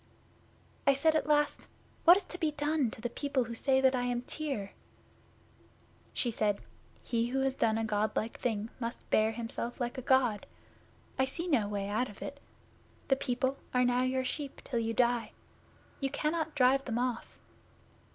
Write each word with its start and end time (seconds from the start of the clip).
'I 0.87 0.95
said 0.95 1.15
at 1.15 1.27
last, 1.27 1.67
"What 2.05 2.17
is 2.17 2.23
to 2.23 2.39
be 2.39 2.49
done 2.53 2.89
to 2.89 3.01
the 3.01 3.09
people 3.11 3.43
who 3.43 3.53
say 3.53 3.79
that 3.81 3.93
I 3.93 4.01
am 4.01 4.23
Tyr?" 4.23 4.71
'She 6.15 6.31
said, 6.31 6.59
"He 7.03 7.27
who 7.27 7.41
has 7.41 7.53
done 7.53 7.77
a 7.77 7.83
God 7.85 8.15
like 8.15 8.39
thing 8.39 8.71
must 8.79 9.07
bear 9.11 9.31
himself 9.31 9.79
like 9.79 9.99
a 9.99 10.01
God. 10.01 10.47
I 11.19 11.25
see 11.25 11.47
no 11.47 11.67
way 11.67 11.87
out 11.87 12.09
of 12.09 12.23
it. 12.23 12.39
The 13.09 13.15
people 13.15 13.59
are 13.75 13.85
now 13.85 14.01
your 14.01 14.25
sheep 14.25 14.61
till 14.63 14.79
you 14.79 14.95
die. 14.95 15.33
You 15.99 16.09
cannot 16.09 16.55
drive 16.55 16.85
them 16.85 16.97
off." 16.97 17.37